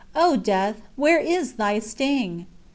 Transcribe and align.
O 0.15 0.35
death, 0.35 0.77
where 0.95 1.19
is 1.19 1.53
thy 1.61 1.77
sting?" 1.77 2.47